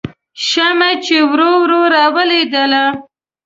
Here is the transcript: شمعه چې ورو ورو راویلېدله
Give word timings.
شمعه 0.49 0.91
چې 1.05 1.17
ورو 1.31 1.51
ورو 1.61 1.79
راویلېدله 1.93 2.83